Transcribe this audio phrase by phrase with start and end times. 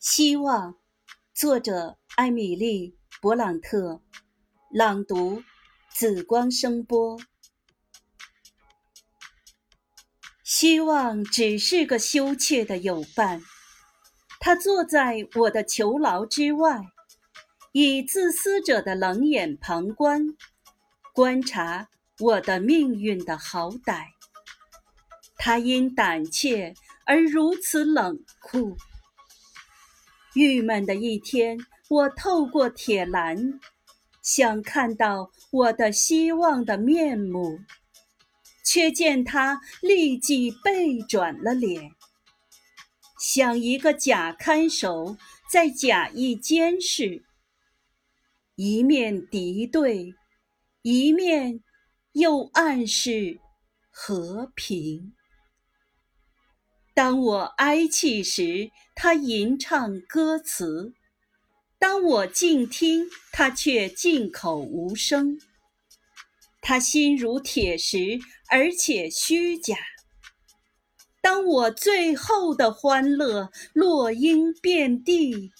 [0.00, 0.76] 希望，
[1.34, 4.00] 作者艾米丽·勃朗特，
[4.70, 5.42] 朗读
[5.90, 7.20] 紫光声波。
[10.42, 13.42] 希望只是个羞怯的友伴，
[14.40, 16.80] 他坐在我的囚牢之外，
[17.72, 20.34] 以自私者的冷眼旁观，
[21.12, 21.90] 观察
[22.20, 24.06] 我的命运的好歹。
[25.36, 26.72] 他因胆怯
[27.04, 28.78] 而如此冷酷。
[30.34, 31.58] 郁闷的一天，
[31.88, 33.60] 我透过铁栏，
[34.22, 37.58] 想看到我的希望的面目，
[38.64, 41.90] 却见他立即背转了脸，
[43.18, 45.16] 像一个假看守
[45.50, 47.24] 在假意监视，
[48.54, 50.14] 一面敌对，
[50.82, 51.60] 一面
[52.12, 53.40] 又暗示
[53.90, 55.12] 和平。
[57.00, 60.92] 当我哀泣时，他吟唱歌词；
[61.78, 65.40] 当我静听，他却静口无声。
[66.60, 68.18] 他心如铁石，
[68.50, 69.78] 而且虚假。
[71.22, 75.52] 当我最后的欢乐落英遍地，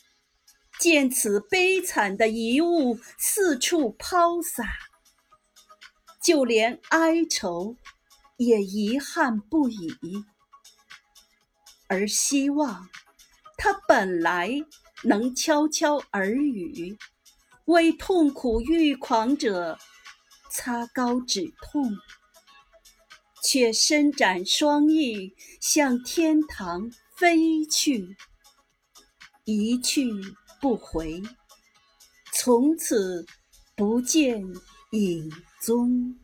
[0.79, 4.67] 见此悲惨的遗物四处抛洒，
[6.23, 7.77] 就连哀愁
[8.37, 9.97] 也遗憾不已。
[11.91, 12.89] 而希望，
[13.59, 14.65] 它本来
[15.03, 16.97] 能悄悄耳语，
[17.65, 19.77] 为痛苦欲狂者
[20.53, 21.93] 擦膏止痛，
[23.43, 28.17] 却伸展双翼向天堂飞去，
[29.45, 30.13] 一去
[30.61, 31.21] 不回，
[32.33, 33.27] 从此
[33.75, 34.41] 不见
[34.93, 35.29] 影
[35.61, 36.17] 踪。